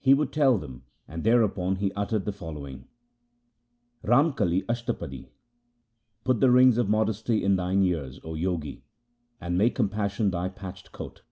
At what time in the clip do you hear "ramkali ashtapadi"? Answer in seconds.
4.04-5.28